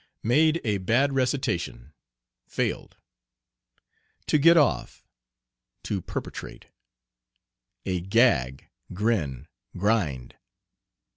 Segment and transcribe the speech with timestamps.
[0.23, 1.93] Made a bad recitation,
[2.47, 2.97] failed.
[4.25, 5.07] "To get off."
[5.83, 6.65] To perpetrate.
[7.85, 9.45] "A gag," "Grin,"
[9.77, 10.37] "Grind."